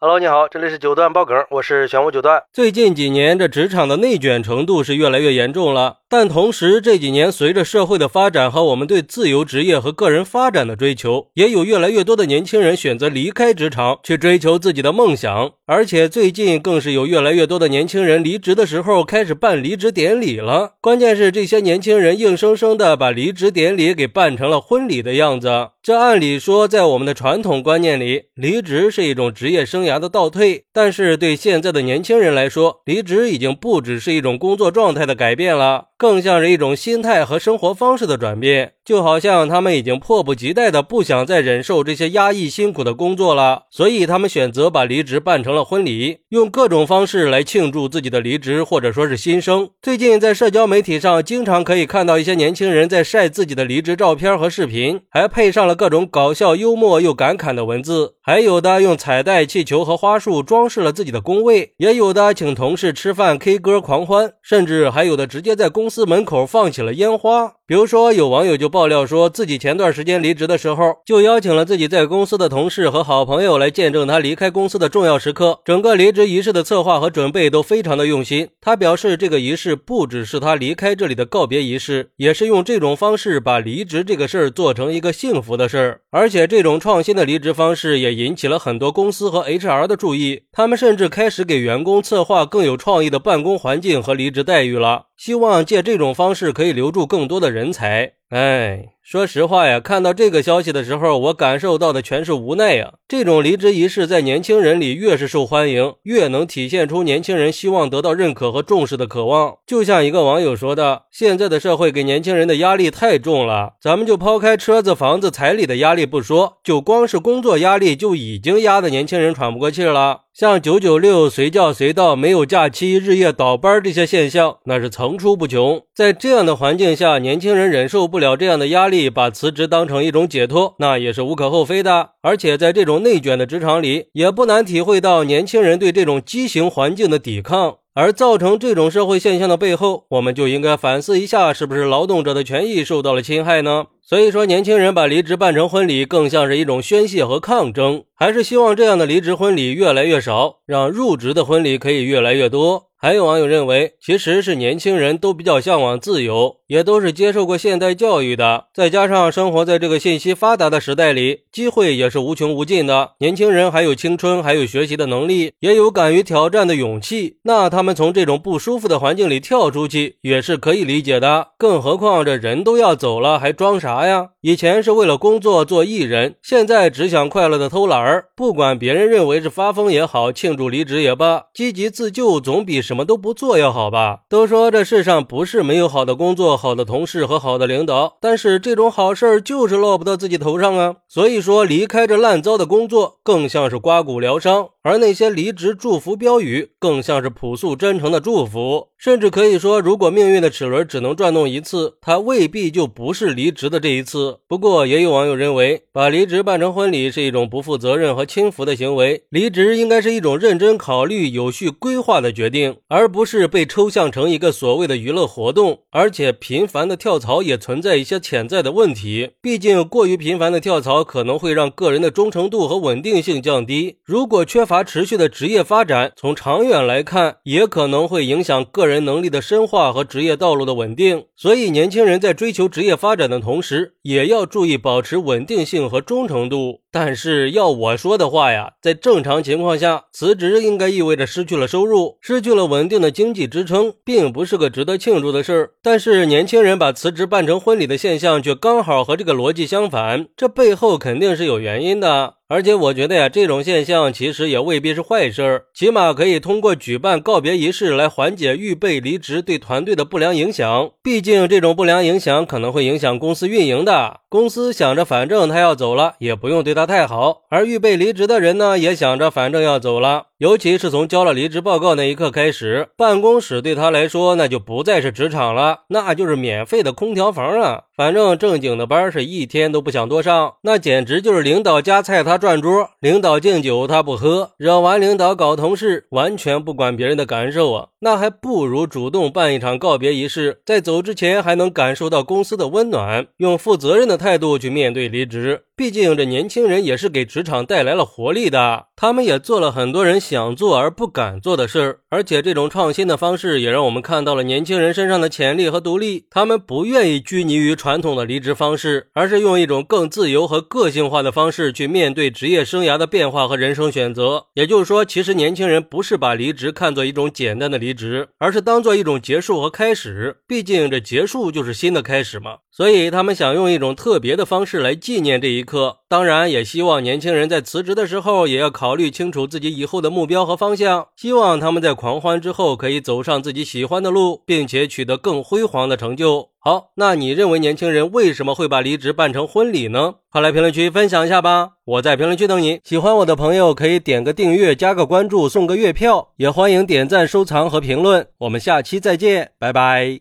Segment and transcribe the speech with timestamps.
[0.00, 2.40] Hello，你好，这里是九段爆梗，我是玄武九段。
[2.52, 5.96] 最近几年，这职场的内卷程度是越来越严重了。
[6.08, 15.50] 但同时，这几年随着社会的发展和我们对自由职业和个人发展的追求，也有越来越多的年轻人选择离开职场，去追求自己的梦想。
[15.66, 20.74] 而且最近更是有越来越多的年轻人离职的时候开始办离职典礼了。
[20.80, 25.70] 关键是这些年轻人硬生生的把离职典礼给办成了婚礼的样子。
[25.88, 30.66] 这按理说，在我们的传统观念里，离职是一种职业生涯的倒退。
[30.70, 35.86] 但是对现在的年轻人来说，离职已经不只是一种工作状态的改变了。
[35.96, 49.68] 更像是一种心态和生活方式的转变，就好像他们已经迫不及待的不想再忍受这些压抑辛苦的工作了，所以他们选择把离职办成了婚礼，用各种方式来庆祝自己的离职或者说是新生。
[49.82, 67.52] 最近在社交媒体上，经常可以看到一些年轻人在晒自己的离职照片和视频，还配上了各种搞笑、幽默又感慨的文字，还有的用彩带、气球和花束装饰了自己的工位，也有的请同事吃饭、K 歌狂欢，甚至还有的直接在公司门口放起了烟花。
[67.66, 75.58] 比如说，有网友就报爆料说，自己前段时间离职的时候，就邀请了自己在公司的同事和好朋友来见证他离开公司的重要时刻。
[75.64, 78.50] 整个离职仪式的策划和准备都非常的用心。
[78.60, 86.00] 他表示，这个仪式不只是他离开这里的告别仪式，也是用这种方式把离职这个事儿做成一个幸福的事儿。
[86.12, 90.42] 而且，这种创新的离职方式也引起了很多公司和 HR 的注意。
[90.52, 97.70] 他们甚至开始给员工策划更有创意的办公环境和离职待遇了，希望借这种方式可以留住更多的人。
[97.70, 98.97] 才，哎。
[99.10, 102.92] 说实话呀，看到这个消息的时候，我感受到的全是无奈呀。
[103.08, 109.54] 这种离职仪式在年轻人里越是受欢迎，越能体现出年轻人希望得到认可和重视的渴望。
[109.66, 120.24] 就像一个网友说的：“现在的社会给年轻人的压力太重了，咱们就抛开车子、房子、彩礼的压力不说，就光是工作压力就已经压得年轻人喘不过气了。
[120.34, 125.82] 像九九六、随叫随到、没有假期、日夜倒班这些现象，那是层出不穷。
[125.96, 132.14] 在这样的环境下，年轻人忍受不了这样的压力。”把辞职当成一种解脱，那也是无可厚非的。
[132.28, 137.78] 而且在这种内卷的职场里，也不难体会到年轻人对这种畸形环境的抵抗。
[137.94, 143.86] 而造成这种社会现象的背后，我们就应该反思一下，是不是劳动者的权益受到了侵害呢？
[144.02, 152.84] 所以说，年轻人把离职办成婚礼，更像是一种宣泄和抗争，还是希望这样的离职婚礼越来越少，让入职的婚礼可以越来越多。
[153.00, 163.10] 还有网友认为，其实是年轻人都比较向往自由，也都是接受过现代教育的，再加上生活在这个信息发达的时代里，机会也是无穷无尽的。
[163.18, 171.48] 年轻人还有青春，还有学习的能力，也有敢于挑战的勇气，那他们从这种不舒服的环境里跳出去，也是可以理解的。
[171.58, 174.28] 更何况这人都要走了，还装啥呀？
[174.40, 182.78] 以前是为了工作做艺人，现在只想快乐的偷懒儿，不管别人认为是发疯也好，庆祝离职也罢，积极自救总比。
[182.88, 184.20] 什么都不做要好吧？
[184.28, 190.94] 都说这世上不是没有好的工作、好的同事和好的领导，但是这种好事就是落不到自己头上啊。
[191.08, 194.68] 所以说，离开开着烂糟的工作，更像是刮骨疗伤。
[194.82, 198.86] 而那些离职祝福标语，更像是朴素真诚的祝福。
[198.96, 204.38] 甚至可以说，如果命运的齿轮只能转动一次，它未必就不是离职的这一次。
[204.48, 209.22] 不过，也有网友认为，把离职办成婚礼是一种不负责任和轻浮的行为。
[209.28, 215.80] 离职应该是一种认真考虑、有序规划的决定，而不是被抽象成一个所谓的娱乐活动。
[215.90, 219.30] 而且，频繁的跳槽也存在一些潜在的问题。
[219.40, 223.96] 毕竟，过于频繁的跳槽可能会让个个人的忠诚度和稳定性降低。
[224.04, 231.24] 如果缺乏持续的职业发展，从长远来看，也可能会影响个人能力的深化和职业道路的稳定。
[231.34, 236.80] 所以，年轻人在追求职业发展的同时，也要注意保持稳定性和忠诚度。
[236.90, 245.70] 但是，要我说的话呀，在正常情况下，辞职应该意味着失去了收入，失去了稳定的经济支撑，并不是个值得庆祝的事儿。
[245.82, 252.34] 但是，年轻人把辞职办成婚礼的现象，却刚好和这个逻辑相反，这背后肯定是有原原因的。
[252.48, 260.90] 而且我觉得呀，这种现象其实也未必是坏事儿，起码可以通过举办告别仪式来缓解预备离职对团队的不良影响。
[261.02, 264.20] 毕竟这种不良影响可能会影响公司运营的。
[264.30, 270.27] 公司想着反正他要走了，也不用对他太好；而预备离职的人呢，也想着反正要走了。
[270.38, 277.82] 尤其是从交了离职报告那一刻开始，办公室对他来说那就不再是职场了，那就是免费的空调房啊！
[277.96, 287.88] 反正正经的班是一天都不想多上，那简直就是领导夹菜他转桌，领导敬酒他不喝，惹完领导搞同事，完全不管别人的感受啊！
[288.00, 295.62] 那还不如主动办一场告别仪式，在走之前还能感受到公司的温暖，用负责任的态度去面对离职。
[295.76, 306.26] 毕竟这年轻人也是给职场带来了活力的，他们也做了很多人想做而不敢做的事儿，而且这种创新的方式也让我们看到了年轻人身上的潜力和独立。
[306.30, 314.46] 他们不愿意拘泥于传统的离职方式，而是用一种更自由和个性化的方式去面对职业生涯的变化和人生选择。
[314.54, 320.38] 也就是说，其实年轻人不是把离职看作一种简单的离离职，而是当做一种结束和开始。
[320.46, 322.58] 毕竟这结束就是新的开始嘛。
[322.70, 331.08] 所以他们想用一种特别的方式来纪念这一刻，当然也希望年轻人在辞职的时候也要考虑清楚自己以后的目标和方向。
[331.16, 336.50] 希望他们在狂欢之后可以走上自己喜欢的路，并且取得更辉煌的成就。
[336.60, 340.14] 好，那你认为年轻人为什么会把离职办成婚礼呢？
[340.30, 341.70] 快来评论区分享一下吧！
[341.84, 342.80] 我在评论区等你。
[342.82, 348.26] 喜欢我的朋友可以点个订阅、加个关注、送个月票，也欢迎点赞、收藏和评论。
[348.38, 350.20] 我们下期再见，拜拜。